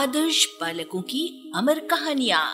आदर्श 0.00 0.46
बालकों 0.60 1.02
की 1.02 1.52
अमर 1.56 1.78
कहानियाँ। 1.78 2.50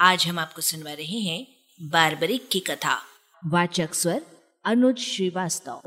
आज 0.00 0.26
हम 0.26 0.38
आपको 0.38 0.62
सुनवा 0.62 0.92
रहे 0.92 1.18
हैं 1.18 1.46
बारबरिक 1.82 2.48
की 2.52 2.60
कथा। 2.60 3.02
वाचक 3.46 3.94
स्वर 3.94 4.26
अनुज 4.64 4.98
श्रीवास्तव। 4.98 5.82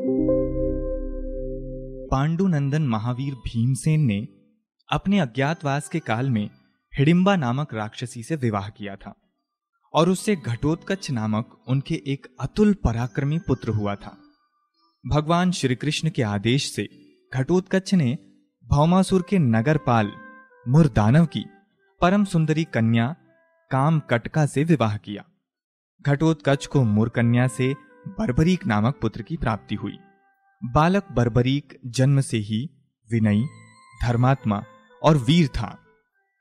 पांडुनंदन 2.11 2.81
महावीर 2.87 3.33
भीमसेन 3.33 4.01
ने 4.01 4.27
अपने 4.89 5.19
अज्ञातवास 5.19 5.89
के 5.89 5.99
काल 5.99 6.29
में 6.29 6.49
हिडिम्बा 6.97 7.35
नामक 7.35 7.73
राक्षसी 7.73 8.23
से 8.23 8.35
विवाह 8.35 8.69
किया 8.69 8.95
था 8.95 9.15
और 9.93 10.09
उससे 10.09 10.35
घटोत्कच 10.35 11.11
नामक 11.11 11.63
उनके 11.67 11.95
एक 12.07 12.35
अतुल 12.39 12.73
पराक्रमी 12.73 13.39
पुत्र 13.39 13.69
हुआ 13.69 13.95
था। 13.95 14.17
भगवान 15.07 15.51
श्री 15.51 15.75
कृष्ण 15.75 16.09
के 16.09 16.21
आदेश 16.21 16.75
से 16.75 16.87
घटोत्कच 17.33 17.93
ने 17.93 18.17
भौमासुर 18.65 19.25
के 19.29 19.39
नगरपाल 19.39 20.11
मुरदानव 20.67 21.25
की 21.25 21.45
परम 22.01 22.25
सुंदरी 22.25 22.63
कन्या 22.63 23.15
काम 23.71 23.99
कटका 23.99 24.45
से 24.45 24.63
विवाह 24.63 24.97
किया। 24.97 25.23
घटोत्कच 26.01 26.65
को 26.65 26.83
मुरकन्या 26.83 27.47
से 27.47 27.73
बर्बरीक 28.07 28.65
नामक 28.67 28.97
पुत्र 29.01 29.21
की 29.21 29.37
प्राप्ति 29.37 29.75
हुई। 29.75 29.97
बालक 30.65 31.11
बर्बरीक 31.11 31.79
जन्म 31.85 32.21
से 32.21 32.37
ही 32.37 32.69
विनयी, 33.11 33.45
धर्मात्मा 34.03 34.63
और 35.03 35.17
वीर 35.17 35.47
था। 35.47 35.77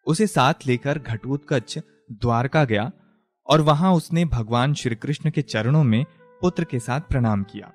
उसे 0.07 0.27
साथ 0.27 0.55
लेकर 0.66 0.99
घटोत्कच 0.99 1.79
द्वारका 2.13 2.65
गया 2.65 2.91
और 3.47 3.61
वहाँ 3.61 3.93
उसने 3.93 4.25
भगवान 4.25 4.75
श्री 4.75 4.95
कृष्ण 4.95 5.30
के 5.30 5.43
चरणों 5.43 5.85
में 5.85 6.05
पुत्र 6.41 6.65
के 6.65 6.79
साथ 6.79 7.01
प्रणाम 7.01 7.43
किया। 7.43 7.73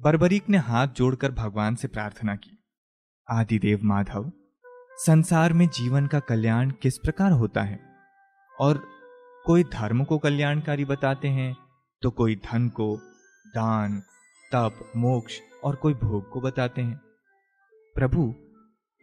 बर्बरीक 0.00 0.48
ने 0.48 0.58
हाथ 0.58 0.88
जोड़कर 0.88 1.32
भगवान 1.32 1.74
से 1.74 1.88
प्रार्थना 1.88 2.36
की। 2.36 2.58
आदिदेव 3.30 3.80
माधव, 3.82 4.32
संसार 4.96 5.52
में 5.52 5.68
जीवन 5.68 6.06
का 6.06 6.20
कल्याण 6.20 6.70
किस 6.70 6.98
प्रकार 6.98 7.32
होता 7.32 7.62
है? 7.62 7.80
और 8.60 8.86
कोई 9.46 9.64
धर्म 9.64 10.04
को 10.04 10.18
कल्याणकारी 10.18 10.84
बताते 10.84 11.28
हैं 11.28 11.56
तो 12.02 12.10
कोई 12.10 12.36
धन 12.36 12.68
को, 12.68 12.96
दान, 13.46 14.00
तप, 14.52 14.92
मोक्ष 14.96 15.40
और 15.64 15.76
कोई 15.76 15.94
भोग 15.94 16.30
को 16.30 16.40
बताते 16.40 16.82
हैं। 16.82 17.00
प्रभु, 17.94 18.34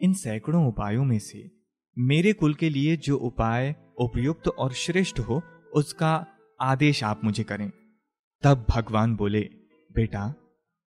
इन 0.00 0.12
सैकड़ों 0.12 0.66
उपायों 0.68 1.04
में 1.04 1.18
से 1.18 1.50
मेरे 1.98 2.32
कुल 2.32 2.54
के 2.54 2.70
लिए 2.70 2.96
जो 2.96 3.16
उपाय 3.16 3.74
उपयुक्त 3.98 4.48
और 4.48 4.72
श्रेष्ठ 4.72 5.20
हो, 5.20 5.42
उसका 5.74 6.26
आदेश 6.60 7.04
आप 7.04 7.24
मुझे 7.24 7.44
करें। 7.44 7.70
तब 8.42 8.66
भगवान 8.70 9.16
बोले, 9.16 9.40
बेटा, 9.92 10.34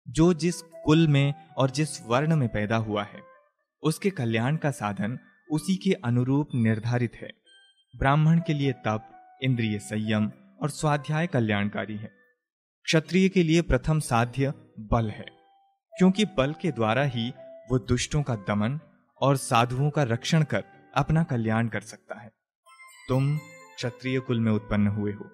जो 0.08 0.34
जिस 0.34 0.62
कुल 0.62 1.08
में 1.08 1.34
और 1.58 1.70
जिस 1.70 2.06
वर्ण 2.06 2.36
में 2.36 2.48
पैदा 2.48 2.76
हुआ 2.76 3.02
है 3.02 3.29
उसके 3.82 4.10
कल्याण 4.10 4.56
का 4.56 4.70
साधन 4.70 5.18
उसी 5.50 5.76
के 5.76 5.92
अनुरूप 6.04 6.48
निर्धारित 6.54 7.14
है। 7.14 7.30
ब्राह्मण 7.94 8.40
के 8.46 8.54
लिए 8.54 8.72
तप, 8.72 9.08
इंद्रिय 9.42 9.78
संयम 9.78 10.30
और 10.62 10.70
स्वाध्याय 10.70 11.26
कल्याणकारी 11.26 11.96
है। 11.96 12.10
क्षत्रिय 12.86 13.28
के 13.28 13.42
लिए 13.42 13.62
प्रथम 13.62 14.00
साध्य 14.00 14.52
बल 14.92 15.10
है, 15.10 15.26
क्योंकि 15.92 16.24
बल 16.38 16.54
के 16.62 16.70
द्वारा 16.70 17.02
ही 17.04 17.28
वो 17.70 17.78
दुष्टों 17.78 18.22
का 18.22 18.34
दमन 18.48 18.78
और 19.20 19.36
साधुओं 19.36 19.90
का 19.90 20.02
रक्षण 20.02 20.42
कर 20.42 20.64
अपना 20.94 21.22
कल्याण 21.22 21.68
कर 21.68 21.80
सकता 21.80 22.20
है। 22.20 22.30
तुम 23.08 23.36
क्षत्रिय 23.36 24.20
कुल 24.20 24.40
में 24.40 24.52
उत्पन्न 24.52 24.86
हुए 24.88 25.12
हो, 25.12 25.30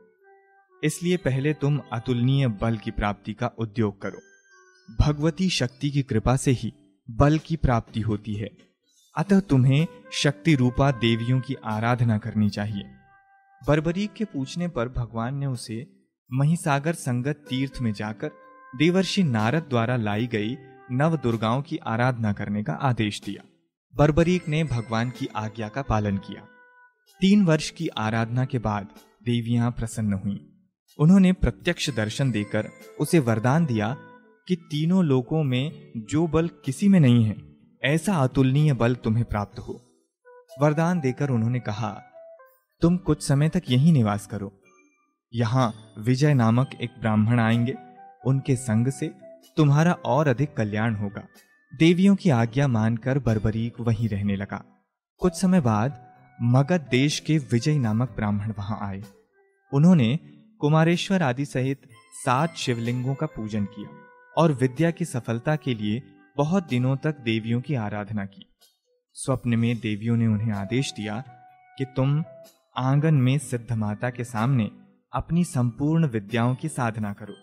इसलिए 0.82 1.16
पहले 1.16 1.52
तुम 1.54 1.80
अतुलनीय 1.92 2.46
बल 2.60 2.76
की 2.76 2.90
प्राप्ति 2.90 3.32
का 3.32 3.50
उद्योग 3.58 4.00
करो। 4.00 4.20
भगवती 5.00 5.48
शक्ति 5.50 5.90
की 5.90 6.02
कृपा 6.02 6.36
से 6.36 6.50
ही 6.52 6.72
बल 7.10 7.38
की 7.38 7.56
प्राप्ति 7.56 8.00
होती 8.00 8.34
है। 8.34 8.50
अतः 9.16 9.40
तुम्हें 9.40 9.86
शक्ति 10.12 10.54
रूपा 10.54 10.90
देवियों 10.90 11.40
की 11.40 11.54
आराधना 11.54 12.18
करनी 12.18 12.50
चाहिए। 12.50 12.82
बर्बरीक 13.68 14.12
के 14.12 14.24
पूछने 14.24 14.68
पर 14.68 14.88
भगवान 14.88 15.34
ने 15.34 15.46
उसे 15.46 16.06
महिसागर 16.32 16.92
संगत 16.92 17.36
तीर्थ 17.48 17.78
में 17.80 17.92
जाकर 17.92 18.30
देवर्षि 18.76 19.22
नारद 19.22 19.62
द्वारा 19.62 19.96
लाई 19.96 20.26
गई 20.26 20.56
नव 20.90 21.16
दुर्गाओं 21.16 21.62
की 21.62 21.76
आराधना 21.76 22.32
करने 22.32 22.62
का 22.62 22.72
आदेश 22.72 23.22
दिया। 23.26 23.42
बर्बरीक 23.96 24.48
ने 24.48 24.64
भगवान 24.64 25.10
की 25.10 25.26
आज्ञा 25.26 25.68
का 25.68 25.82
पालन 25.82 26.16
किया। 26.16 26.48
तीन 27.20 27.44
वर्ष 27.44 27.70
की 27.70 27.88
आराधना 27.88 28.44
के 28.44 28.58
बाद 28.58 28.88
देवियाँ 29.24 29.70
प्रसन्न 29.70 30.12
हुईं। 30.12 30.38
उन्होंने 30.98 31.32
प्रत्यक्ष 31.32 31.90
दर्शन 31.90 32.30
देकर 32.30 32.68
उसे 33.00 33.18
वरदान 33.18 33.66
दिया 33.66 33.96
कि 34.48 34.56
तीनों 34.56 35.04
लोकों 35.04 35.42
में 35.42 35.92
जो 35.96 36.26
बल 36.26 36.48
किसी 36.48 36.88
में 36.88 37.00
नहीं 37.00 37.24
है, 37.24 37.36
ऐसा 37.82 38.14
अतुलनीय 38.14 38.72
बल 38.72 38.94
तुम्हें 38.94 39.24
प्राप्त 39.24 39.58
हो। 39.58 39.82
वरदान 40.60 41.00
देकर 41.00 41.30
उन्होंने 41.30 41.60
कहा, 41.60 42.02
तुम 42.80 42.96
कुछ 42.96 43.22
समय 43.22 43.48
तक 43.48 43.62
यहीं 43.70 43.92
निवास 43.92 44.26
करो। 44.26 44.62
यहाँ 45.34 45.94
विजय 45.98 46.34
नामक 46.34 46.70
एक 46.80 46.90
ब्राह्मण 47.00 47.40
आएँगे। 47.40 47.74
उनके 48.26 48.56
संग 48.56 48.88
से 48.88 49.14
तुम्हारा 49.56 49.92
और 49.92 50.28
अधिक 50.28 50.56
कल्याण 50.56 50.94
होगा। 50.94 51.28
देवियों 51.78 52.16
की 52.16 52.30
आज्ञा 52.30 52.68
मानकर 52.68 53.18
बर्बरीक 53.18 53.80
वहीं 53.80 54.08
रहने 54.08 54.36
लगा। 54.36 54.64
कुछ 55.18 55.32
समय 55.32 55.60
बाद 55.60 56.06
मगध 56.42 56.88
देश 56.90 57.20
के 57.20 57.38
विजय 57.38 57.78
नामक 57.78 58.10
ब्राह्मण 58.10 58.52
वहाँ 58.58 58.78
आए। 58.82 59.02
उन्होंने 59.72 60.18
कुमारेश्वर 60.60 61.22
आदि 61.22 61.44
सहित 61.44 61.80
सात 62.26 62.56
शिवलिंगों 62.56 63.14
का 63.14 63.26
पूजन 63.26 63.64
किया। 63.64 64.05
और 64.36 64.52
विद्या 64.52 64.90
की 64.90 65.04
सफलता 65.04 65.56
के 65.56 65.74
लिए 65.74 66.02
बहुत 66.36 66.68
दिनों 66.68 66.96
तक 66.96 67.20
देवियों 67.20 67.60
की 67.60 67.74
आराधना 67.74 68.24
की। 68.24 68.46
स्वप्न 69.12 69.58
में 69.58 69.76
देवियों 69.76 70.16
ने 70.16 70.26
उन्हें 70.26 70.52
आदेश 70.52 70.92
दिया 70.92 71.22
कि 71.78 71.84
तुम 71.84 72.24
आँगन 72.76 73.14
में 73.14 73.38
सिद्ध 73.38 73.72
माता 73.72 74.10
के 74.10 74.24
सामने 74.24 74.70
अपनी 75.12 75.44
संपूर्ण 75.44 76.06
विद्याओं 76.06 76.54
की 76.54 76.68
साधना 76.68 77.12
करो। 77.12 77.34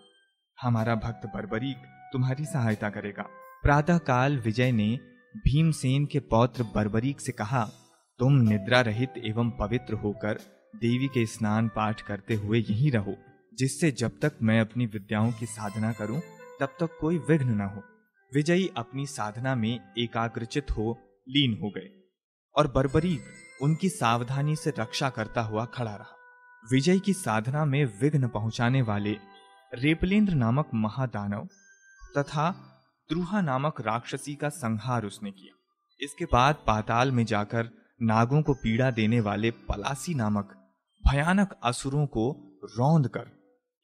हमारा 0.62 0.96
भक्त 0.96 1.26
बर्बरीक 1.26 1.78
तुम्हारी 2.14 2.46
सहायता 2.46 2.90
करेगा। 2.90 3.24
प्रातः 3.64 3.98
काल 3.98 4.38
विजय 4.38 4.72
ने 4.72 5.00
भीमसेन 5.38 6.06
के 6.06 6.20
पौत्र 6.20 6.64
बर्बरीक 6.64 7.22
से 7.22 7.32
कहा, 7.32 7.64
तुम 8.20 8.34
निद्रा 8.34 8.82
रहित 8.82 9.14
एवं 9.18 9.50
पवित्र 9.50 9.94
होकर 9.94 10.40
देवी 10.76 11.08
के 11.08 11.26
स्नान 11.26 11.68
पाठ 11.68 12.02
करते 12.02 12.34
हुए 12.34 12.60
यहीं 12.60 12.92
रहो, 12.92 13.16
जिससे 13.54 13.92
जब 13.92 14.12
तक 14.22 14.38
मैं 14.42 14.60
अपनी 14.60 14.86
विद्याओं 14.86 15.32
की 15.32 15.46
साधना 15.46 15.92
करूँ 15.92 16.22
तब 16.64 16.76
तक 16.80 16.98
कोई 17.02 17.18
विघ्न 17.18 17.50
न 17.50 17.62
हो। 17.62 17.84
विजयी 18.34 18.70
अपनी 18.78 19.06
साधना 19.06 19.56
में 19.56 19.94
एकाग्रचित 19.98 20.72
हो, 20.72 20.98
लीन 21.30 21.60
हो 21.62 21.70
गए 21.70 21.90
और 22.56 22.68
बर्बरीक 22.68 23.22
उनकी 23.62 23.90
सावधानी 23.90 24.56
से 24.56 24.74
रक्षा 24.80 25.10
करता 25.10 25.42
हुआ 25.42 25.66
खड़ा 25.66 25.96
रहा। 25.96 26.16
विजय 26.72 27.00
की 27.00 27.14
साधना 27.14 27.66
में 27.66 27.86
विघ्न 28.02 28.28
पहुँचाने 28.28 28.82
वाले 28.82 29.18
रेपलेंद्र 29.74 30.34
नामक 30.34 30.70
महादानव 30.74 31.48
तथा 32.18 32.50
द्रुहा 33.10 33.42
नामक 33.42 33.82
राक्षसी 33.82 34.36
का 34.36 34.50
संहार 34.50 35.06
उसने 35.06 35.32
किया। 35.32 35.58
इसके 36.02 36.26
बाद 36.26 36.56
पाताल 36.68 37.12
में 37.12 37.26
जाकर 37.26 37.70
नागों 38.02 38.42
को 38.42 38.54
पीड़ा 38.54 38.92
देने 38.92 39.20
वाले 39.20 39.52
पलासी 39.52 40.14
नामक 40.14 40.74
भयानक 41.10 41.60
असुरों 41.64 42.06
को 42.06 42.26
रौंद 42.78 43.08
कर 43.08 43.32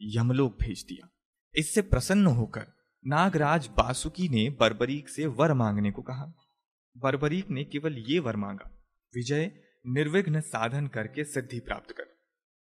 यमलोक 0.02 0.58
भेज 0.62 0.86
दिया। 0.90 1.10
इससे 1.56 1.82
प्रसन्न 1.82 2.28
होकर 2.28 2.66
नागराज 3.06 3.68
बासुकी 3.78 4.28
ने 4.30 4.50
बर्बरीक 4.60 5.10
से 5.10 5.26
वर 5.26 5.54
मांगने 5.54 5.92
को 5.92 6.02
कहा। 6.02 6.26
बर्बरीक 6.96 7.50
ने 7.50 7.64
केवल 7.64 7.98
ये 7.98 8.20
वर 8.20 8.36
मांगा, 8.36 8.70
विजय 9.14 9.52
निर्विघ्न 9.86 10.42
साधन 10.42 10.88
करके 10.88 11.24
सिद्धि 11.24 11.60
प्राप्त 11.60 11.92
कर। 11.92 12.08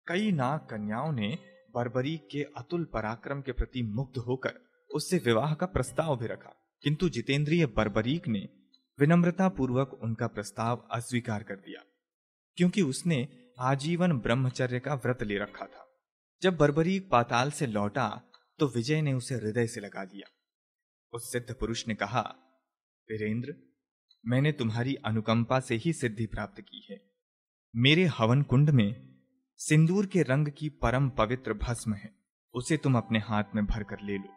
कई 0.06 0.30
नाग 0.32 0.60
कन्याओं 0.60 1.12
ने 1.12 1.38
बर्बरीक 1.74 2.28
के 2.30 2.42
अतुल 2.56 2.84
पराक्रम 2.84 3.40
के 3.40 3.52
प्रति 3.52 3.82
मुग्ध 3.84 4.18
होकर 4.18 4.60
उससे 4.90 5.18
विवाह 5.18 5.54
का 5.54 5.66
प्रस्ताव 5.66 6.16
भी 6.16 6.26
रखा। 6.26 6.54
किंतु 6.84 7.08
जितेंद्रिय 7.08 7.66
बर्बरीक 7.66 8.28
ने 8.28 8.48
विनम्रता 8.98 9.48
पूर्वक 9.48 9.92
उनका 9.94 10.26
प्रस्ताव 10.26 10.84
अस्वीकार 10.90 11.42
कर 11.42 11.54
दिया, 11.56 11.82
क्योंकि 12.58 12.82
उसने 12.82 13.26
आजीवन 13.60 14.12
ब्रह्मचर्य 14.12 14.80
का 14.80 14.94
व्रत 14.94 15.22
ले 15.22 15.38
रखा 15.38 15.66
था। 15.66 15.86
जब 16.42 16.56
बर्बरीक 16.56 17.08
पाताल 17.10 17.50
से 17.50 17.66
लौटा 17.66 18.06
तो 18.58 18.66
विजय 18.66 19.02
ने 19.02 19.12
उसे 19.12 19.34
हृदय 19.34 19.66
से 19.66 19.80
लगा 19.80 20.04
दिया। 20.04 20.28
उस 21.12 21.32
सिद्ध 21.32 21.54
पुरुष 21.54 21.86
ने 21.88 21.94
कहा, 21.94 22.20
वीरेंद्र, 23.08 23.54
मैंने 24.24 24.52
तुम्हारी 24.52 24.94
अनुकंपा 24.94 25.60
से 25.60 25.74
ही 25.74 25.92
सिद्धि 25.92 26.26
प्राप्त 26.26 26.60
की 26.60 26.86
है। 26.90 27.00
मेरे 27.74 28.04
हवन 28.18 28.42
कुंड 28.42 28.70
में 28.70 28.94
सिंदूर 29.60 30.06
के 30.06 30.22
रंग 30.22 30.48
की 30.48 30.68
परम 30.82 31.08
पवित्र 31.08 31.54
भस्म 31.54 31.94
है, 31.94 32.10
उसे 32.54 32.76
तुम 32.76 32.96
अपने 32.96 33.18
हाथ 33.18 33.54
में 33.54 33.64
भरकर 33.66 34.00
ले 34.02 34.16
लो। 34.18 34.32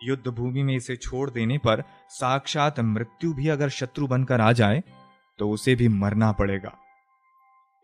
युद्ध 0.00 0.28
भूमि 0.28 0.62
में 0.62 0.74
इसे 0.76 0.96
छोड़ 0.96 1.30
देने 1.30 1.58
पर 1.58 1.82
साक्षात 2.10 2.80
मृत्यु 2.80 3.32
भी 3.32 3.48
अगर 3.48 3.68
शत्रु 3.68 4.06
बनकर 4.06 4.40
आ 4.40 4.52
जाए 4.52 4.82
तो 5.38 5.50
उसे 5.50 5.74
भी 5.74 5.88
मरना 5.88 6.30
पड़ेगा। 6.32 6.76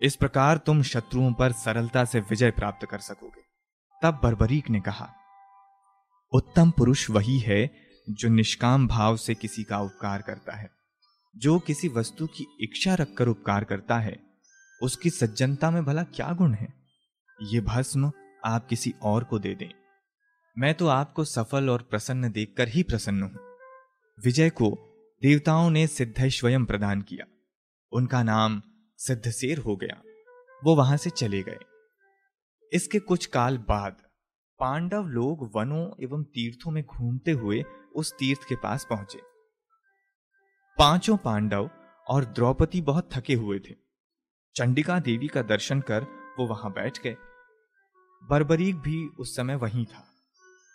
इस 0.00 0.16
प्रकार 0.16 0.58
तुम 0.58 0.82
शत्रुओं 0.82 1.32
पर 1.32 1.52
सरलता 1.54 2.04
से 2.04 2.20
विजय 2.20 2.50
प्राप्त 2.50 2.86
कर 2.86 2.98
सकोगे। 2.98 3.42
तब 4.02 4.20
बर्बरीक 4.22 4.70
ने 4.70 4.80
कहा 4.80 5.12
उत्तम 6.34 6.70
पुरुष 6.70 7.10
वही 7.10 7.38
है 7.38 7.70
जो 8.10 8.28
निष्काम 8.28 8.88
भाव 8.88 9.16
से 9.16 9.34
किसी 9.34 9.64
का 9.64 9.78
उपकार 9.78 10.22
करता 10.22 10.56
है। 10.56 10.70
जो 11.36 11.58
किसी 11.58 11.88
वस्तु 11.88 12.26
की 12.26 12.46
इच्छा 12.60 12.94
रखकर 12.94 13.28
उपकार 13.28 13.64
करता 13.64 13.98
है, 13.98 14.20
उसकी 14.82 15.10
सज्जनता 15.10 15.70
में 15.70 15.84
भला 15.84 16.02
क्या 16.02 16.32
गुण 16.32 16.54
है? 16.54 16.74
ये 17.42 17.60
भस्म 17.60 18.12
आप 18.44 18.66
किसी 18.66 18.94
और 19.02 19.24
को 19.24 19.38
दे 19.38 19.54
दें। 19.54 19.70
मैं 20.58 20.74
तो 20.74 20.86
आपको 20.86 21.24
सफल 21.24 21.70
और 21.70 21.82
प्रसन्न 21.82 22.32
देखकर 22.32 22.68
ही 22.68 22.82
प्रसन्न 22.82 23.22
हूँ। 23.22 23.56
विजय 24.24 24.50
को 24.50 24.70
देवताओं 25.22 25.70
ने 25.70 25.86
सिद्ध 25.86 26.28
स्वयं 26.28 26.64
प्रदान 26.64 27.02
किया। 27.02 27.26
उनका 27.92 28.22
नाम 28.22 28.62
सिद्धसेर 28.98 29.58
हो 29.58 29.76
गया। 29.76 30.02
वो 30.64 30.76
वहाँ 30.76 30.96
से 30.96 31.10
चले 31.10 31.42
गए। 31.42 31.58
इसके 32.72 32.98
कुछ 32.98 33.26
काल 33.26 33.58
बाद 33.58 34.03
पांडव 34.60 35.06
लोग 35.08 35.50
वनों 35.54 35.84
एवं 36.02 36.22
तीर्थों 36.24 36.70
में 36.70 36.82
घूमते 36.84 37.30
हुए 37.32 37.62
उस 37.94 38.12
तीर्थ 38.12 38.48
के 38.48 38.54
पास 38.56 38.86
पहुँचे। 38.90 39.18
पाँचों 40.78 41.16
पांडव 41.16 41.70
और 42.06 42.24
द्रौपदी 42.24 42.80
बहुत 42.80 43.08
थके 43.12 43.34
हुए 43.34 43.58
थे। 43.58 43.74
चंडिका 44.56 44.98
देवी 45.00 45.28
का 45.28 45.42
दर्शन 45.42 45.80
कर 45.80 46.06
वो 46.38 46.46
वहाँ 46.46 46.72
बैठ 46.72 47.02
गए। 47.02 47.16
बर्बरीक 48.22 48.76
भी 48.76 49.06
उस 49.18 49.36
समय 49.36 49.54
वहीं 49.56 49.84
था, 49.84 50.04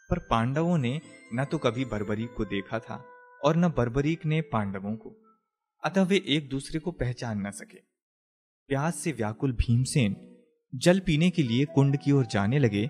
पर 0.10 0.20
पांडवों 0.20 0.78
ने 0.78 1.00
न 1.34 1.46
तो 1.46 1.58
कभी 1.58 1.86
बर्बरीक 1.86 2.34
को 2.34 2.46
देखा 2.46 2.80
था 2.80 3.04
और 3.42 3.58
न 3.58 3.70
बर्बरीक 3.70 4.26
ने 4.26 4.42
पांडवों 4.52 4.96
को। 4.96 5.16
अतः 5.84 6.04
वे 6.04 6.24
एक 6.28 6.50
दूसरे 6.50 6.80
को 6.80 6.92
पहचान 6.94 7.48
न 7.48 7.52
सके। 7.52 7.80
प्यास 8.70 9.00
से 9.00 9.12
व्याकुल 9.12 9.54
भीमसेन 9.58 10.16
जल 10.74 11.00
पीने 11.00 11.30
के 11.30 11.44
लिए 11.44 11.66
कुंड 11.66 11.98
की 11.98 12.12
ओर 12.12 12.26
जाने 12.26 12.60
लगे 12.60 12.90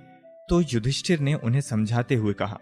तो 0.50 0.60
युधिष्ठिर 0.64 1.20
ने 1.20 1.34
उन्हें 1.36 1.62
समझाते 1.62 2.16
हुए 2.16 2.34
कहा, 2.34 2.60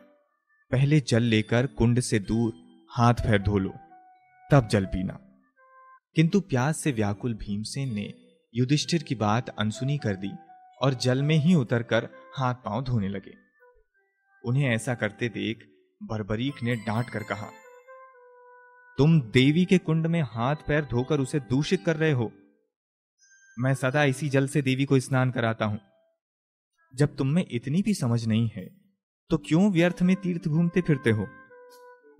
पहले 0.72 1.00
जल 1.00 1.24
लेकर 1.24 1.68
कुंड 1.68 2.00
से 2.00 2.19
दूर 2.19 2.54
हाथ 2.92 3.13
पैर 3.13 3.42
धो 3.42 3.57
लो, 3.57 3.74
तब 4.50 4.68
जल 4.68 4.86
पीना। 4.86 5.19
किंतु 6.16 6.39
प्यास 6.39 6.78
से 6.78 6.92
व्याकुल 6.92 7.34
भीमसेन 7.34 7.94
ने 7.95 8.13
युधिष्ठिर 8.54 9.04
की 9.04 9.16
बात 9.16 9.50
अनसुनी 9.50 9.98
कर 9.98 10.16
दी 10.16 10.31
और 10.81 10.94
जल 10.94 11.24
में 11.24 11.36
ही 11.36 11.56
उतरकर 11.56 12.10
हाथ 12.36 12.56
पाँव 12.66 12.84
धोने 12.84 13.10
लगे। 13.10 13.34
उन्हें 14.44 14.69
ऐसा 14.69 14.95
करते 14.95 15.30
देख 15.30 15.66
बरबरीक 16.01 16.63
ने 16.63 16.75
डांट 16.75 17.10
कर 17.10 17.24
कहा, 17.24 17.50
तुम 18.98 19.19
देवी 19.22 19.66
के 19.66 19.78
कुंड 19.78 20.07
में 20.07 20.22
हाथ 20.22 20.56
पैर 20.68 20.86
धोकर 20.86 21.19
उसे 21.19 21.39
दूषित 21.39 21.84
कर 21.86 21.95
रहे 21.95 22.12
हो। 22.12 22.31
मैं 23.57 23.74
सदा 23.74 24.04
इसी 24.04 24.30
जल 24.30 24.48
से 24.48 24.62
देवी 24.62 24.86
को 24.86 25.00
स्नान 25.00 25.31
कराता 25.31 25.66
हूँ। 25.66 25.80
जब 26.94 27.16
तुम 27.16 27.28
में 27.28 27.45
इतनी 27.51 27.81
भी 27.81 27.94
समझ 27.94 28.25
नहीं 28.25 28.50
है 28.56 28.66
तो 29.30 29.38
क्यों 29.38 29.72
व्यर्थ 29.72 30.01
में 30.01 30.16
तीर्थ 30.16 30.48
घूमते 30.48 30.81
फिरते 30.81 31.10
हो? 31.10 31.28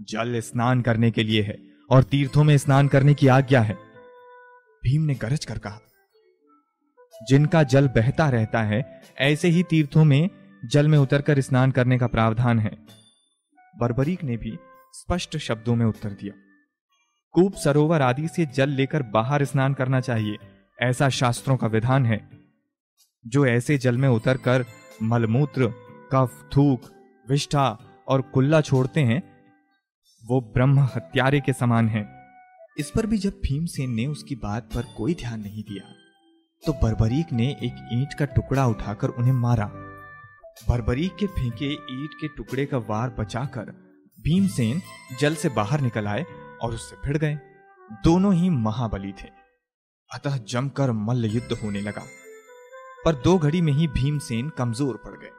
जल 0.02 0.40
स्नान 0.40 0.82
करने 0.82 1.12
के 1.12 1.24
लिए 1.24 1.42
है, 1.42 1.58
और 1.90 2.04
तीर्थों 2.04 2.44
में 2.44 2.58
स्नान 2.58 2.88
करने 2.88 3.14
की 3.14 3.28
आज्ञा 3.28 3.62
है। 3.62 3.74
भीम 4.84 5.02
ने 5.02 5.16
गरज 5.16 5.46
कर 5.46 5.58
कहा, 5.58 5.80
जिनका 7.22 7.64
जल 7.64 7.88
बहता 7.88 8.30
रहता 8.30 8.62
है, 8.62 8.84
ऐसे 9.20 9.48
ही 9.48 9.64
तीर्थों 9.64 10.04
में 10.04 10.30
जल 10.66 10.88
में 10.88 10.98
उतरकर 10.98 11.42
स्नान 11.42 11.72
करने 11.72 11.98
का 11.98 12.08
प्रावधान 12.08 12.60
है। 12.60 12.72
बर्बरीक 13.76 14.24
ने 14.24 14.38
भी 14.38 14.58
स्पष्ट 14.94 15.38
शब्दों 15.38 15.76
में 15.76 15.86
उत्तर 15.86 16.10
दिया, 16.12 16.34
कूप 17.36 17.56
सरोवर 17.56 18.02
आदि 18.02 18.28
से 18.28 18.46
जल 18.46 18.70
लेकर 18.70 19.04
बाहर 19.04 19.46
स्नान 19.46 19.74
करना 19.74 20.00
चाहिए, 20.02 20.38
ऐसा 20.80 21.10
शास्त्रों 21.10 21.58
का 21.58 21.68
विधान 21.68 22.06
है। 22.06 22.37
जो 23.28 23.46
ऐसे 23.46 23.78
जल 23.78 23.98
में 23.98 24.08
उतर 24.10 24.38
कर 24.38 24.66
मलमूत्र, 25.04 25.68
कफ, 26.12 26.50
थूक, 26.56 26.82
विष्ठा 27.30 27.70
और 28.08 28.22
कुल्ला 28.22 28.62
छोड़ते 28.62 29.00
हैं, 29.00 29.22
वो 30.24 30.42
ब्रह्म 30.54 30.80
हत्यारे 30.96 31.40
के 31.40 31.54
समान 31.54 31.90
है। 31.90 32.06
इस 32.78 32.90
पर 32.90 33.06
भी 33.06 33.18
जब 33.18 33.40
भीमसेन 33.44 33.92
ने 33.92 34.06
उसकी 34.06 34.36
बात 34.36 34.64
पर 34.76 34.94
कोई 34.98 35.14
ध्यान 35.14 35.40
नहीं 35.42 35.64
दिया 35.64 35.94
तो 36.64 36.74
बर्बरीक 36.74 37.32
ने 37.34 37.48
एक 37.64 37.90
ईंट 37.94 38.14
का 38.14 38.26
टुकड़ा 38.26 38.66
उठाकर 38.68 39.10
उन्हें 39.10 39.34
मारा। 39.34 39.66
बर्बरीक 40.70 41.16
के 41.16 41.28
फेंके 41.28 41.72
ईंट 41.72 42.14
के 42.22 42.28
टुकड़े 42.28 42.66
का 42.66 42.78
वार 42.78 43.10
बचाकर 43.10 43.72
भीमसेन 44.18 44.82
जल 45.20 45.36
से 45.36 45.50
बाहर 45.50 45.82
निकल 45.82 46.08
आए 46.08 46.26
और 46.62 46.74
उससे 46.74 46.96
भिड़ 47.06 47.18
गए। 47.18 47.38
दोनों 48.04 48.34
ही 48.34 48.50
महाबली 48.50 49.12
थे। 49.12 49.30
अतः 50.14 50.38
जमकर 50.50 50.92
मल्ल 50.92 51.26
युद्ध 51.26 51.58
होने 51.64 51.82
लगा। 51.82 52.04
पर 53.06 53.16
दो 53.16 53.38
घड़ी 53.38 53.62
में 53.62 53.74
ही 53.74 53.88
भीमसेन 53.88 54.50
कमज़ोर 54.50 55.02
पड़ 55.06 55.14
गए। 55.14 55.32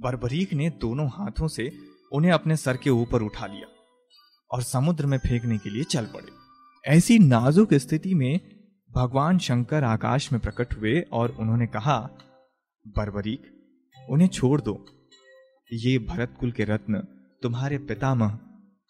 बर्बरीक 0.00 0.52
ने 0.52 0.70
दोनों 0.70 1.08
हाथों 1.08 1.48
से 1.48 1.70
उन्हें 2.12 2.32
अपने 2.32 2.56
सर 2.56 2.76
के 2.76 2.90
ऊपर 2.90 3.22
उठा 3.22 3.46
लिया 3.46 3.66
और 4.50 4.62
समुद्र 4.62 5.06
में 5.06 5.18
फेंकने 5.18 5.58
के 5.58 5.70
लिए 5.70 5.84
चल 5.84 6.06
पड़े। 6.06 6.32
ऐसी 6.84 7.18
नाजुक 7.18 7.74
स्थिति 7.74 8.14
में 8.14 8.40
भगवान 8.90 9.38
शंकर 9.38 9.84
आकाश 9.84 10.32
में 10.32 10.40
प्रकट 10.40 10.76
हुए 10.76 11.00
और 11.12 11.36
उन्होंने 11.40 11.66
कहा, 11.66 11.98
बर्बरीक, 12.96 13.42
उन्हें 13.96 14.28
छोड़ 14.28 14.60
दो। 14.60 14.74
ये 15.70 15.98
भरत 15.98 16.34
कुल 16.40 16.52
के 16.52 16.64
रत्न 16.64 16.98
तुम्हारे 17.42 17.78
पितामह 17.78 18.38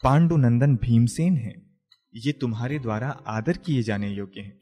पांडुनंदन 0.03 0.77
भीमसेन 0.77 1.37
हैं। 1.37 1.55
ये 2.15 2.33
तुम्हारे 2.33 2.79
द्वारा 2.79 3.09
आदर 3.27 3.57
किए 3.57 3.83
जाने 3.83 4.09
योग्य 4.09 4.41
हैं। 4.41 4.59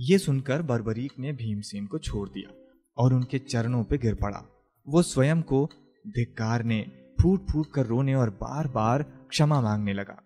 ये 0.00 0.18
सुनकर 0.18 0.62
बर्बरीक 0.62 1.12
ने 1.18 1.32
भीमसेन 1.32 1.86
को 1.86 1.98
छोड़ 1.98 2.28
दिया 2.28 2.54
और 2.96 3.14
उनके 3.14 3.38
चरणों 3.38 3.84
पर 3.84 3.96
गिर 3.96 4.14
पड़ा। 4.14 4.42
वो 4.88 5.02
स्वयं 5.02 5.42
को 5.42 5.68
धिक्कारने 6.06 6.80
फूट 7.22 7.50
फूट 7.50 7.66
कर 7.74 7.86
रोने 7.86 8.14
और 8.14 8.30
बार 8.30 8.68
बार 8.68 9.02
क्षमा 9.02 9.60
मांगने 9.60 9.92
लगा। 9.92 10.22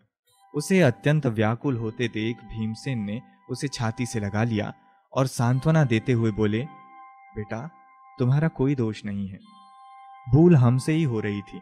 उसे 0.54 0.80
अत्यंत 0.80 1.26
व्याकुल 1.26 1.76
होते 1.76 2.08
देख 2.08 2.36
भीमसेन 2.36 2.98
ने 2.98 3.20
उसे 3.50 3.68
छाती 3.68 4.06
से 4.06 4.20
लगा 4.20 4.44
लिया 4.44 4.74
और 5.12 5.26
सांत्वना 5.26 5.84
देते 5.84 6.12
हुए 6.12 6.30
बोले, 6.30 6.64
बेटा, 7.36 7.70
तुम्हारा 8.18 8.48
कोई 8.48 8.74
दोष 8.74 9.04
नहीं 9.04 9.28
है। 9.28 9.38
भूल 10.30 10.56
हमसे 10.56 10.92
ही 10.92 11.02
हो 11.02 11.20
रही 11.20 11.42
थी। 11.42 11.60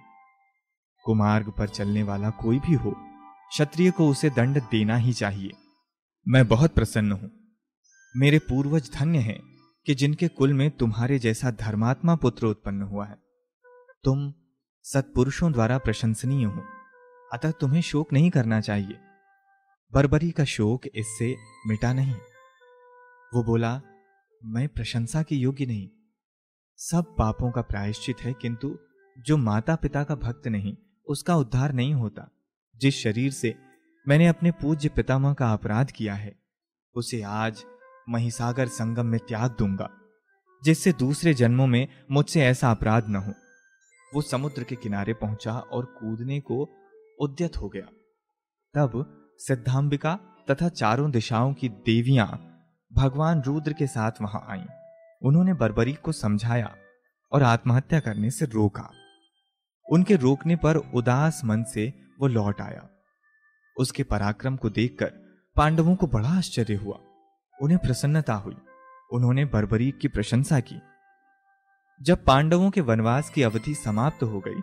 कुमार्ग 1.04 1.50
पर 1.50 1.68
चलने 1.68 2.02
वाला 2.02 2.30
कोई 2.30 2.58
भी 2.58 2.74
हो, 2.74 2.90
क्षत्रिय 3.50 3.90
को 3.90 4.08
उसे 4.08 4.30
दंड 4.30 4.58
देना 4.58 4.96
ही 4.96 5.12
चाहिए। 5.12 5.50
मैं 6.28 6.48
बहुत 6.48 6.74
प्रसन्न 6.74 7.12
हूँ। 7.12 7.41
मेरे 8.16 8.38
पूर्वज 8.38 8.90
धन्य 8.94 9.18
हैं 9.18 9.40
कि 9.86 9.94
जिनके 9.94 10.28
कुल 10.28 10.52
में 10.52 10.70
तुम्हारे 10.70 11.18
जैसा 11.18 11.50
धर्मात्मा 11.50 12.16
पुत्र 12.16 12.46
उत्पन्न 12.46 12.82
हुआ 12.82 13.06
है। 13.06 13.16
तुम 14.04 14.34
सत्पुरुषों 14.82 15.52
द्वारा 15.52 15.78
प्रशंसनीय 15.78 16.44
हो, 16.44 16.62
अतः 17.32 17.50
तुम्हें 17.50 17.80
शोक 17.80 18.12
नहीं 18.12 18.30
करना 18.30 18.60
चाहिए। 18.60 18.98
बरबरी 19.92 20.30
का 20.30 20.44
शोक 20.44 20.86
इससे 20.94 21.36
मिटा 21.66 21.92
नहीं। 21.92 22.14
वो 23.34 23.44
बोला, 23.44 23.82
मैं 24.44 24.68
प्रशंसा 24.68 25.22
के 25.22 25.36
योग्य 25.36 25.66
नहीं। 25.66 25.88
सब 26.76 27.14
पापों 27.18 27.50
का 27.50 27.62
प्रायश्चित 27.62 28.20
है, 28.20 28.32
किंतु 28.32 28.78
जो 29.18 29.36
माता 29.36 29.76
पिता 29.76 30.04
का 30.04 30.14
भक्त 30.14 30.48
नहीं, 30.48 30.76
उसका 31.06 31.36
उद्धार 31.36 31.72
नहीं 31.72 31.94
होता। 31.94 32.30
जिस 32.76 32.94
शरीर 32.94 33.30
से 33.30 33.54
मैंने 34.08 34.26
अपने 34.26 34.50
पूज्य 34.50 34.88
पितामह 34.88 35.34
का 35.34 35.52
अपराध 35.52 35.90
किया 35.90 36.14
है, 36.14 36.36
उसे 36.94 37.22
आज 37.22 37.64
महिसागर 38.08 38.68
संगम 38.68 39.06
में 39.06 39.20
त्याग 39.20 39.56
दूँगा, 39.58 39.90
जिससे 40.64 40.92
दूसरे 40.92 41.34
जन्मों 41.34 41.66
में 41.66 41.88
मुझसे 42.10 42.42
ऐसा 42.42 42.70
अपराध 42.70 43.08
न 43.08 43.16
हो। 43.16 43.32
वो 44.14 44.22
समुद्र 44.22 44.64
के 44.64 44.76
किनारे 44.76 45.14
पहुँचा 45.14 45.58
और 45.58 45.84
कूदने 45.84 46.40
को 46.40 46.68
उद्यत 47.20 47.56
हो 47.56 47.68
गया। 47.68 47.86
तब 48.74 49.04
सिद्धांबिका 49.38 50.18
तथा 50.50 50.68
चारों 50.68 51.10
दिशाओं 51.10 51.54
की 51.54 51.68
देवियाँ 51.68 52.58
भगवान 52.92 53.42
रुद्र 53.42 53.72
के 53.72 53.86
साथ 53.86 54.12
वहाँ 54.22 54.46
आईं। 54.48 54.66
उन्होंने 55.22 55.54
बर्बरी 55.54 55.92
को 55.92 56.12
समझाया 56.12 56.74
और 57.32 57.42
आत्महत्या 57.42 58.00
करने 58.00 58.30
से 58.30 58.44
रोका। 58.44 58.90
उनके 59.92 60.16
रोकने 60.16 60.56
पर 60.56 60.76
उदास 60.76 61.40
मन 61.44 61.62
से 61.64 61.92
वो 62.20 62.26
लौट 62.26 62.60
आया। 62.60 62.88
उसके 63.76 64.02
पराक्रम 64.02 64.56
को 64.56 64.70
देखकर 64.70 65.12
पांडवों 65.56 65.96
को 65.96 66.06
बड़ा 66.06 66.28
आश्चर्य 66.28 66.74
हुआ। 66.74 67.00
उन्हें 67.62 67.78
प्रसन्नता 67.78 68.34
हुई। 68.34 68.56
उन्होंने 69.12 69.44
बर्बरीक 69.44 69.98
की 69.98 70.08
प्रशंसा 70.08 70.60
की। 70.60 70.80
जब 72.02 72.24
पांडवों 72.24 72.70
के 72.70 72.80
वनवास 72.80 73.30
की 73.30 73.42
अवधि 73.42 73.74
समाप्त 73.74 74.22
हो 74.22 74.40
गई 74.40 74.60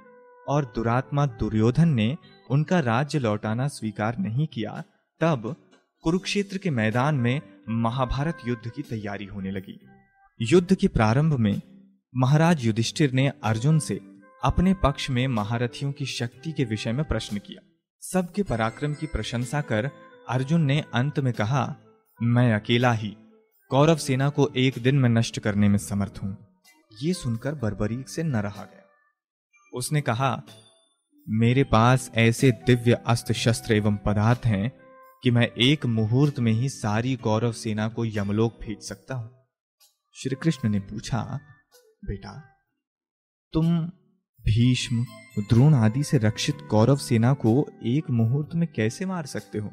और 0.47 0.65
दुरात्मा 0.65 1.25
दुर्योधन 1.25 1.87
ने 1.87 2.17
उनका 2.49 2.79
राज्य 2.79 3.19
लौटाना 3.19 3.67
स्वीकार 3.67 4.17
नहीं 4.17 4.47
किया, 4.47 4.83
तब 5.19 5.55
कुरुक्षेत्र 6.01 6.57
के 6.57 6.69
मैदान 6.69 7.15
में 7.15 7.41
महाभारत 7.69 8.37
युद्ध 8.47 8.71
की 8.71 8.81
तैयारी 8.81 9.25
होने 9.25 9.51
लगी। 9.51 9.79
युद्ध 10.41 10.75
के 10.75 10.87
प्रारंभ 10.87 11.33
में 11.33 11.61
महाराज 12.15 12.65
युधिष्ठिर 12.65 13.11
ने 13.11 13.31
अर्जुन 13.43 13.79
से 13.79 13.99
अपने 14.43 14.73
पक्ष 14.73 15.09
में 15.09 15.27
महारथियों 15.27 15.91
की 15.91 16.05
शक्ति 16.05 16.51
के 16.51 16.63
विषय 16.63 16.91
में 16.91 17.05
प्रश्न 17.05 17.37
किया। 17.37 17.61
सबके 18.01 18.43
पराक्रम 18.43 18.93
की 18.93 19.05
प्रशंसा 19.05 19.61
कर 19.61 19.89
अर्जुन 20.29 20.61
ने 20.61 20.83
अंत 20.93 21.19
में 21.19 21.33
कहा 21.33 21.75
मैं 22.21 22.53
अकेला 22.53 22.91
ही 22.91 23.17
कौरव 23.69 23.95
सेना 23.95 24.29
को 24.29 24.51
एक 24.57 24.73
दिन 24.79 24.95
में 24.95 25.09
नष्ट 25.09 25.39
करने 25.39 25.69
में 25.69 25.77
समर्थ 25.77 26.19
हूँ। 26.23 26.37
यह 27.03 27.13
सुनकर 27.13 27.55
बर्बरीक 27.55 28.09
से 28.09 28.23
न 28.23 28.35
रहा 28.35 28.63
गया। 28.63 28.85
उसने 29.73 30.01
कहा, 30.01 30.43
मेरे 31.29 31.63
पास 31.63 32.11
ऐसे 32.15 32.51
दिव्य 32.51 32.93
अस्त्र 32.93 33.33
शस्त्र 33.33 33.73
एवं 33.73 33.95
पदार्थ 33.95 34.41
हैं 34.45 34.71
कि 35.23 35.31
मैं 35.31 35.47
एक 35.47 35.85
मुहूर्त 35.85 36.39
में 36.39 36.51
ही 36.51 36.69
सारी 36.69 37.15
कौरव 37.15 37.51
सेना 37.51 37.87
को 37.87 38.05
यमलोक 38.05 38.59
भेज 38.61 38.81
सकता 38.81 39.15
हूँ। 39.15 39.45
श्री 40.13 40.35
कृष्ण 40.35 40.69
ने 40.69 40.79
पूछा, 40.79 41.39
बेटा, 42.05 42.43
तुम 43.53 43.79
भीष्म, 44.41 45.03
द्रोण 45.39 45.73
आदि 45.73 46.03
से 46.03 46.17
रक्षित 46.17 46.57
कौरव 46.71 46.95
सेना 46.95 47.33
को 47.33 47.69
एक 47.83 48.09
मुहूर्त 48.09 48.55
में 48.55 48.67
कैसे 48.75 49.05
मार 49.05 49.25
सकते 49.25 49.57
हो? 49.57 49.71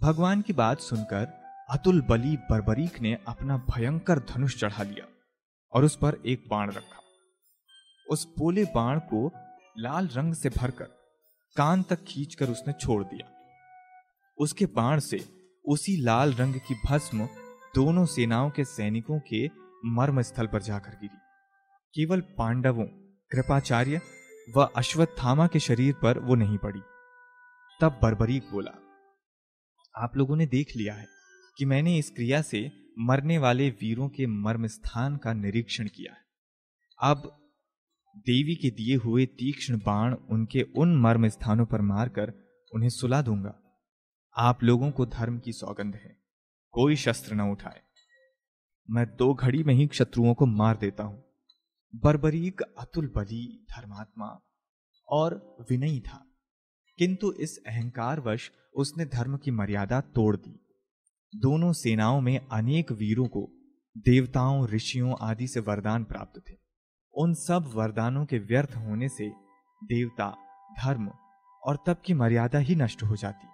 भगवान 0.00 0.42
की 0.42 0.52
बात 0.52 0.80
सुनकर 0.80 1.43
अतुल 1.70 2.00
बली 2.00 2.36
बर्बरीक 2.36 3.00
ने 3.00 3.18
अपना 3.28 3.56
भयंकर 3.56 4.18
धनुष 4.18 4.56
चढ़ा 4.60 4.82
लिया 4.82 5.06
और 5.72 5.84
उस 5.84 5.96
पर 5.96 6.16
एक 6.26 6.44
बाण 6.48 6.70
रखा। 6.70 7.00
उस 8.10 8.24
पोले 8.24 8.64
बाण 8.64 8.98
को 8.98 9.30
लाल 9.78 10.08
रंग 10.08 10.34
से 10.34 10.48
भरकर 10.48 10.84
कान 11.56 11.82
तक 11.82 12.04
खींचकर 12.04 12.50
उसने 12.50 12.72
छोड़ 12.72 13.02
दिया। 13.04 13.30
उसके 14.38 14.66
बाण 14.66 15.00
से 15.00 15.24
उसी 15.64 15.96
लाल 15.96 16.34
रंग 16.34 16.54
की 16.54 16.74
भस्म 16.86 17.28
दोनों 17.74 18.06
सेनाओं 18.06 18.50
के 18.50 18.64
सैनिकों 18.64 19.20
के 19.20 19.46
मर्म 19.84 20.22
स्थल 20.22 20.46
पर 20.46 20.62
जाकर 20.62 20.90
गिरी। 20.90 21.18
केवल 21.94 22.20
पांडवों, 22.20 22.84
कृपाचार्य 23.30 24.00
व 24.56 24.68
अश्वत्थामा 24.76 25.46
के 25.46 25.58
शरीर 25.58 25.94
पर 26.02 26.18
वो 26.18 26.34
नहीं 26.34 26.58
पड़ी। 26.58 26.80
तब 27.80 27.98
बर्बरीक 28.02 28.50
बोला, 28.52 28.72
आप 29.94 30.16
लोगों 30.16 30.36
ने 30.36 30.46
देख 30.46 30.76
लिया 30.76 30.94
है 30.94 31.13
कि 31.56 31.64
मैंने 31.64 31.98
इस 31.98 32.10
क्रिया 32.10 32.42
से 32.42 32.72
मरने 32.98 33.38
वाले 33.38 33.70
वीरों 33.70 34.08
के 34.08 34.26
मर्म 34.26 34.66
स्थान 34.66 35.16
का 35.16 35.32
निरीक्षण 35.32 35.88
किया 35.88 36.16
अब 37.10 37.40
देवी 38.16 38.54
के 38.54 38.70
दिए 38.70 38.96
हुए 38.96 39.26
तीक्ष्ण 39.26 39.78
बाण 39.78 40.14
उनके 40.14 40.62
उन 40.62 40.96
मर्म 40.96 41.28
स्थानों 41.28 41.66
पर 41.66 41.80
मारकर 41.80 42.32
उन्हें 42.74 42.88
सुला 42.88 43.22
दूँगा। 43.22 43.82
आप 44.36 44.62
लोगों 44.62 44.90
को 44.90 45.06
धर्म 45.06 45.38
की 45.38 45.52
सौगंध 45.52 45.94
है। 45.94 46.16
कोई 46.72 46.96
शस्त्र 46.96 47.34
न 47.34 47.40
उठाए। 47.40 47.82
मैं 48.90 49.16
दो 49.16 49.34
घड़ी 49.34 49.64
में 49.64 49.74
ही 49.74 49.88
शत्रुओं 49.92 50.34
को 50.34 50.46
मार 50.46 50.76
देता 50.76 51.04
हूँ। 51.04 51.24
बर्बरीक, 51.96 52.60
अतुल 52.60 53.12
बली, 53.16 53.66
धर्मात्मा 53.70 54.40
और 55.08 55.56
विनयी 55.70 56.00
था। 56.00 56.26
किंतु 56.98 57.32
इस 57.32 57.58
अहंकारवश 57.66 58.52
उसने 58.76 59.04
धर्म 59.04 59.36
की 59.36 59.50
मर्यादा 59.50 60.00
तोड़ 60.00 60.36
दी। 60.36 60.63
दोनों 61.36 61.72
सेनाओं 61.72 62.20
में 62.20 62.48
अनेक 62.52 62.92
वीरों 62.92 63.26
को 63.26 63.50
देवताओं, 63.98 64.68
ऋषियों 64.68 65.14
आदि 65.20 65.48
से 65.48 65.60
वरदान 65.60 66.04
प्राप्त 66.04 66.42
थे। 66.50 66.54
उन 67.14 67.34
सब 67.34 67.72
वरदानों 67.74 68.24
के 68.26 68.38
व्यर्थ 68.38 68.76
होने 68.76 69.08
से 69.08 69.28
देवता, 69.84 70.36
धर्म 70.84 71.10
और 71.62 71.78
तब 71.86 71.96
की 72.04 72.14
मर्यादा 72.14 72.58
ही 72.58 72.74
नष्ट 72.74 73.02
हो 73.02 73.16
जाती। 73.16 73.46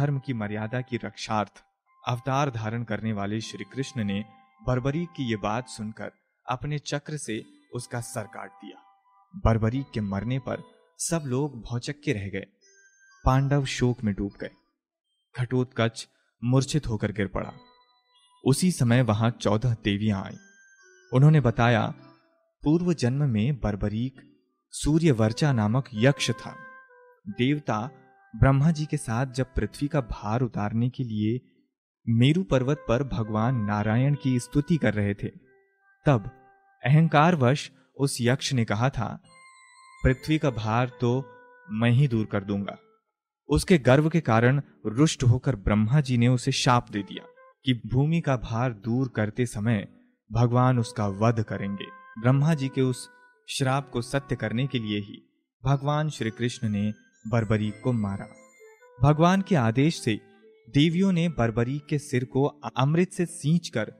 धर्म 0.00 0.18
की 0.18 0.32
मर्यादा 0.32 0.80
की 0.80 0.96
रक्षार्थ 0.96 1.64
अवतार 2.08 2.50
धारण 2.50 2.84
करने 2.84 3.12
वाले 3.12 3.40
श्री 3.40 3.64
कृष्ण 3.64 4.04
ने 4.04 4.24
बर्बरी 4.66 5.04
की 5.04 5.30
ये 5.30 5.36
बात 5.36 5.68
सुनकर 5.68 6.12
अपने 6.48 6.78
चक्र 6.78 7.16
से 7.16 7.44
उसका 7.74 8.00
सर 8.00 8.22
काट 8.22 8.50
दिया। 8.50 8.82
बर्बरी 9.36 9.82
के 9.94 10.00
मरने 10.00 10.38
पर 10.38 10.62
सब 10.98 11.22
लोग 11.26 11.60
भौचक्के 11.60 12.12
रह 12.12 12.28
गए। 12.28 12.46
पांडव 13.24 13.64
शोक 13.64 14.04
में 14.04 14.14
डूब 14.14 14.32
गए। 14.40 14.50
घटोत्कच 15.38 16.08
मूर्छित 16.44 16.86
होकर 16.86 17.12
गिर 17.12 17.26
पड़ा। 17.26 17.52
उसी 18.44 18.70
समय 18.72 19.02
वहाँ 19.02 19.30
चौदह 19.30 19.74
देवियाँ 19.74 20.22
आई। 20.24 20.36
उन्होंने 21.12 21.40
बताया, 21.40 21.94
पूर्व 22.62 22.92
जन्म 22.92 23.28
में 23.28 23.60
बर्बरीक 23.60 24.20
सूर्यवर्चा 24.72 25.52
नामक 25.52 25.88
यक्ष 25.94 26.30
था। 26.30 26.56
देवता 27.28 27.90
ब्रह्मा 28.34 28.70
जी 28.70 28.84
के 28.86 28.96
साथ 28.96 29.26
जब 29.26 29.54
पृथ्वी 29.54 29.88
का 29.88 30.00
भार 30.00 30.40
उतारने 30.40 30.88
के 30.88 31.04
लिए 31.04 31.40
मेरु 32.06 32.42
पर्वत 32.42 32.84
पर 32.88 33.02
भगवान 33.02 33.56
नारायण 33.56 34.14
की 34.14 34.38
स्तुति 34.40 34.76
कर 34.76 34.94
रहे 34.94 35.14
थे, 35.14 35.28
तब 36.06 36.30
अहंकारवश 36.82 37.70
उस 37.96 38.16
यक्ष 38.20 38.52
ने 38.52 38.64
कहा 38.64 38.88
था, 38.90 39.22
पृथ्वी 40.04 40.38
का 40.38 40.50
भार 40.50 40.92
तो 41.00 41.24
मैं 41.70 41.90
ही 41.90 42.08
दूर 42.08 42.26
कर 42.26 42.44
दूँगा। 42.44 42.76
उसके 43.50 43.78
गर्व 43.78 44.08
के 44.08 44.20
कारण 44.20 44.62
रुष्ट 44.86 45.22
होकर 45.22 45.56
ब्रह्मा 45.56 46.00
जी 46.00 46.18
ने 46.18 46.28
उसे 46.28 46.52
शाप 46.52 46.90
दे 46.90 47.02
दिया 47.02 47.24
कि 47.64 47.74
भूमि 47.86 48.20
का 48.20 48.36
भार 48.36 48.72
दूर 48.72 49.08
करते 49.08 49.46
समय 49.46 49.88
भगवान 50.32 50.78
उसका 50.78 51.06
वध 51.06 51.42
करेंगे। 51.42 51.84
ब्रह्मा 52.20 52.54
जी 52.54 52.68
के 52.68 52.82
उस 52.82 53.08
श्राप 53.48 53.90
को 53.90 54.02
सत्य 54.02 54.36
करने 54.36 54.66
के 54.66 54.78
लिए 54.78 54.98
ही 54.98 55.22
भगवान 55.64 56.10
श्री 56.10 56.30
कृष्ण 56.30 56.68
ने 56.68 56.92
बर्बरी 57.28 57.70
को 57.70 57.92
मारा। 57.92 58.26
भगवान 59.02 59.42
के 59.42 59.54
आदेश 59.54 60.00
से 60.00 60.20
देवियों 60.74 61.12
ने 61.12 61.28
बर्बरी 61.28 61.78
के 61.78 61.98
सिर 61.98 62.24
को 62.24 62.44
अमृत 62.76 63.10
से 63.10 63.26
सींच 63.26 63.68
कर 63.68 63.92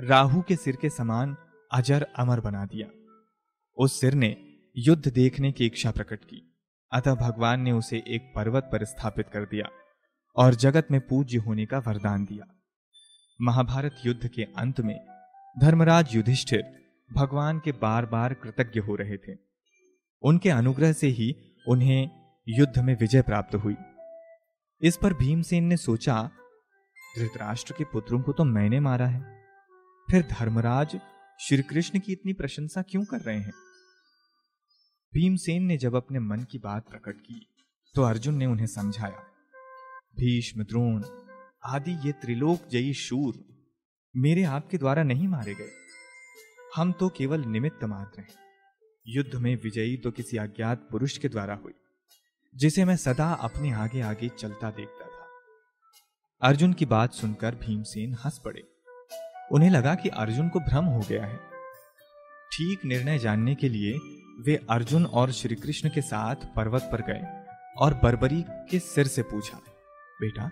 राहु 0.00 0.42
के 0.42 0.56
सिर 0.56 0.76
के 0.76 0.90
समान 0.90 1.36
अजर 1.72 2.06
अमर 2.18 2.40
बना 2.40 2.64
दिया। 2.64 2.88
उस 3.78 4.00
सिर 4.00 4.14
ने 4.14 4.36
युद्ध 4.76 5.12
देखने 5.12 5.52
की 5.52 5.66
इच्छा 5.66 5.90
प्रकट 5.90 6.24
की। 6.24 6.47
अतः 6.92 7.14
भगवान 7.14 7.60
ने 7.60 7.72
उसे 7.72 7.96
एक 7.96 8.32
पर्वत 8.36 8.62
पर 8.62 8.84
स्थापित 8.84 9.28
कर 9.28 9.44
दिया 9.44 9.68
और 10.36 10.54
जगत 10.54 10.86
में 10.90 11.00
पूज्य 11.00 11.38
होने 11.38 11.66
का 11.66 11.78
वरदान 11.78 12.24
दिया। 12.24 12.54
महाभारत 13.40 13.96
युद्ध 14.06 14.28
के 14.28 14.42
अंत 14.42 14.80
में 14.80 15.06
धर्मराज 15.60 16.16
युधिष्ठिर 16.16 16.62
भगवान 17.14 17.58
के 17.58 17.72
बार 17.72 18.06
बार 18.06 18.34
कृतज्ञ 18.34 18.80
हो 18.80 18.94
रहे 18.94 19.16
थे। 19.16 19.36
उनके 20.22 20.50
अनुग्रह 20.50 20.92
से 20.92 21.06
ही 21.06 21.56
उन्हें 21.68 22.10
युद्ध 22.48 22.78
में 22.78 22.96
विजय 23.00 23.22
प्राप्त 23.22 23.54
हुई। 23.54 23.76
इस 24.82 24.96
पर 24.96 25.14
भीमसेन 25.14 25.64
ने 25.64 25.76
सोचा, 25.76 26.30
धृतराष्ट्र 27.18 27.74
के 27.78 27.84
पुत्रों 27.84 28.20
को 28.20 28.32
तो 28.32 28.44
मैंने 28.44 28.80
मारा 28.80 29.06
है। 29.06 29.44
फिर 30.10 30.22
धर्मराज 30.22 31.00
श्री 31.40 31.62
कृष्ण 31.62 31.98
की 31.98 32.12
इतनी 32.12 32.32
प्रशंसा 32.32 32.82
क्यों 32.82 33.04
कर 33.04 33.20
रहे 33.20 33.38
हैं? 33.38 33.52
भीमसेन 35.14 35.62
ने 35.62 35.76
जब 35.76 35.94
अपने 35.94 36.18
मन 36.18 36.42
की 36.42 36.58
बात 36.58 36.88
प्रकट 36.90 37.20
की 37.20 37.46
तो 37.94 38.02
अर्जुन 38.02 38.34
ने 38.34 38.46
उन्हें 38.46 38.66
समझाया, 38.66 39.22
भीष्म, 40.16 40.62
द्रोण 40.62 41.02
आदि 41.64 41.92
ये 42.06 42.12
त्रिलोक 42.12 42.68
जयी 42.70 42.92
शूर 42.94 43.34
मेरे 44.14 44.42
आपके 44.42 44.78
द्वारा 44.78 45.02
नहीं 45.02 45.28
मारे 45.28 45.54
गए। 45.54 45.70
हम 46.76 46.92
तो 46.92 47.08
केवल 47.08 47.44
निमित्त 47.44 47.84
मात्र 47.84 48.20
हैं। 48.20 48.34
युद्ध 49.06 49.34
में 49.34 49.54
विजयी 49.56 49.96
तो 49.96 50.10
किसी 50.10 50.36
अज्ञात 50.36 50.86
पुरुष 50.90 51.18
के 51.18 51.28
द्वारा 51.28 51.54
हुई, 51.54 51.72
जिसे 52.54 52.84
मैं 52.84 52.96
सदा 52.96 53.32
अपने 53.32 53.72
आगे 53.72 54.00
आगे 54.00 54.28
चलता 54.28 54.70
देखता 54.70 55.06
था। 55.06 55.26
अर्जुन 56.42 56.72
की 56.72 56.86
बात 56.86 57.12
सुनकर 57.12 57.54
भीमसेन 57.54 58.14
हंस 58.14 58.40
पड़े। 58.44 58.62
उन्हें 59.52 59.70
लगा 59.70 59.94
कि 59.94 60.08
अर्जुन 60.08 60.48
को 60.48 60.60
भ्रम 60.60 60.84
हो 60.84 61.00
गया 61.00 61.26
है। 61.26 61.57
ठीक 62.52 62.84
निर्णय 62.84 63.18
जानने 63.18 63.54
के 63.54 63.68
लिए 63.68 63.98
वे 64.40 64.56
अर्जुन 64.70 65.04
और 65.06 65.32
श्री 65.32 65.54
कृष्ण 65.54 65.88
के 65.88 66.02
साथ 66.02 66.44
पर्वत 66.56 66.88
पर 66.92 67.00
गए 67.02 67.26
और 67.76 67.94
बर्बरी 67.94 68.44
के 68.70 68.78
सिर 68.78 69.06
से 69.06 69.22
पूछा, 69.22 69.58
बेटा, 70.20 70.50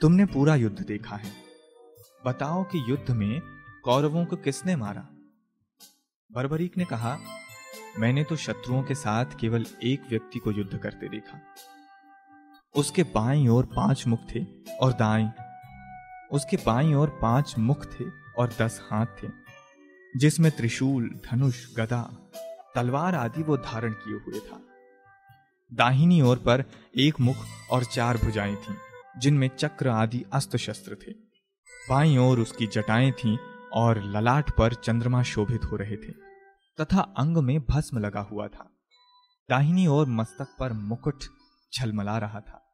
तुमने 0.00 0.24
पूरा 0.26 0.54
युद्ध 0.54 0.86
देखा 0.86 1.16
है। 1.16 1.32
बताओ 2.26 2.62
कि 2.64 2.84
युद्ध 2.88 3.10
में 3.10 3.40
कौरवों 3.84 4.24
को 4.24 4.36
किसने 4.36 4.76
मारा? 4.76 5.06
बर्बरीक 6.30 6.76
ने 6.78 6.84
कहा, 6.84 7.18
मैंने 7.98 8.24
तो 8.24 8.36
शत्रुओं 8.36 8.82
के 8.82 8.94
साथ 8.94 9.38
केवल 9.40 9.66
एक 9.84 10.02
व्यक्ति 10.10 10.38
को 10.38 10.52
युद्ध 10.52 10.78
करते 10.78 11.08
देखा। 11.08 11.40
उसके 12.74 13.02
बाईं 13.02 13.48
ओर 13.48 13.66
पाँच 13.76 14.06
मुख 14.06 14.20
थे 14.34 14.44
और 14.80 14.92
दाएँ 14.92 15.30
उसके 16.32 16.56
बाईं 16.56 16.94
ओर 16.94 17.18
पाँच 17.22 17.54
मुख 17.58 17.84
थे 17.92 18.04
और 18.38 18.54
दस 18.60 18.80
हाथ 18.90 19.06
थे। 19.22 19.28
जिसमें 20.18 20.56
त्रिशूल, 20.56 21.20
धनुष, 21.30 21.76
गदा, 21.76 22.02
तलवार 22.74 23.14
आदि 23.14 23.42
वो 23.42 23.56
धारण 23.56 23.92
किए 23.92 24.14
हुए 24.14 24.40
था। 24.40 24.60
दाहिनी 25.72 26.20
ओर 26.22 26.38
पर 26.38 26.64
एक 26.96 27.20
मुख 27.20 27.36
और 27.70 27.84
चार 27.84 28.16
भुजाएँ 28.16 28.56
थीं, 28.56 28.74
जिनमें 29.18 29.48
चक्र 29.48 29.88
आदि 29.88 30.24
अस्त्र 30.32 30.58
शस्त्र 30.58 30.94
थे। 30.94 31.12
बाई 31.88 32.16
ओर 32.16 32.40
उसकी 32.40 32.66
जटाएँ 32.66 33.12
थीं 33.12 33.38
और 33.72 34.02
ललाट 34.02 34.50
पर 34.50 34.74
चंद्रमा 34.74 35.22
शोभित 35.22 35.64
हो 35.64 35.76
रहे 35.76 35.96
थे, 35.96 36.12
तथा 36.80 37.00
अंग 37.00 37.36
में 37.36 37.60
भस्म 37.60 37.98
लगा 37.98 38.20
हुआ 38.20 38.48
था। 38.48 38.70
दाहिनी 39.48 39.86
ओर 39.86 40.06
मस्तक 40.06 40.56
पर 40.60 40.72
मुकुट 40.72 41.24
झलमला 41.78 42.18
रहा 42.18 42.40
था। 42.40 42.64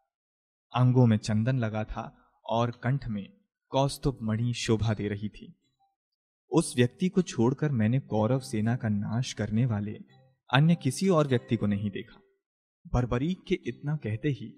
अंगों 0.75 1.07
में 1.07 1.17
चंदन 1.17 1.59
लगा 1.59 1.85
था 1.85 2.17
और 2.47 2.71
कंठ 2.71 3.09
में 3.09 3.33
कौस्तुभ 3.69 4.19
मणि 4.23 4.55
शोभा 4.55 4.95
दे 4.95 5.09
रही 5.09 5.29
थी। 5.29 5.61
उस 6.55 6.77
व्यक्ति 6.77 7.09
को 7.09 7.23
छोड़कर 7.23 7.71
मैंने 7.71 8.01
कौरव 8.01 8.41
सेना 8.41 8.77
का 8.77 8.89
नाश 8.89 9.33
करने 9.33 9.67
वाले 9.67 9.93
अन्य 10.51 10.75
किसी 10.75 11.09
और 11.09 11.29
व्यक्ति 11.29 11.57
को 11.57 11.67
नहीं 11.67 11.91
देखा। 11.91 12.21
बर्बरीक 12.95 13.45
के 13.49 13.55
इतना 13.55 13.97
कहते 13.97 14.29
ही 14.29 14.57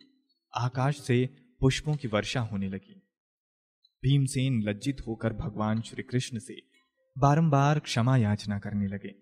आकाश 0.55 1.00
से 1.00 1.26
पुष्पों 1.61 1.97
की 1.97 2.09
वर्षा 2.09 2.41
होने 2.41 2.69
लगी। 2.69 3.03
भीमसेन 4.03 4.62
लज्जित 4.62 4.97
होकर 5.07 5.33
भगवान 5.33 5.81
श्री 5.81 6.03
कृष्ण 6.03 6.38
से 6.38 6.57
बारंबार 7.19 7.79
क्षमा 7.79 8.17
याचना 8.17 8.59
करने 8.59 8.87
लगे। 8.87 9.15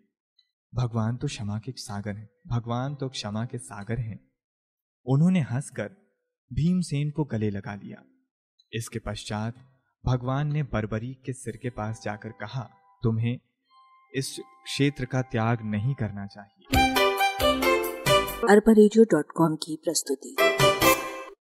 भगवान 0.75 1.17
तो 1.17 1.27
क्षमा 1.27 1.59
के 1.59 1.73
सागर 1.73 2.17
हैं, 2.17 2.29
भगवान 2.47 2.95
तो 2.95 3.09
क्षमा 3.09 3.45
के 3.45 3.59
सागर 3.59 3.99
हैं। 3.99 4.31
उन्होंने 5.07 5.41
हंसकर 5.41 5.91
भीमसेन 6.53 7.11
को 7.11 7.25
गले 7.25 7.51
लगा 7.51 7.75
लिया। 7.75 8.05
इसके 8.73 8.99
पश्चात 8.99 9.74
भगवान 10.07 10.53
ने 10.53 10.63
बरबरी 10.63 11.19
के 11.25 11.33
सिर 11.33 11.57
के 11.57 11.71
पास 11.71 12.03
जाकर 12.05 12.29
कहा, 12.29 12.71
तुम्हें 13.03 13.39
इस 14.15 14.41
क्षेत्र 14.65 15.05
का 15.05 15.23
त्याग 15.23 15.59
नहीं 15.63 15.95
करना 15.95 16.27
चाहिए। 16.27 16.91
अरबा 18.51 18.73
की 19.57 19.77
प्रस्तुति। 19.85 20.37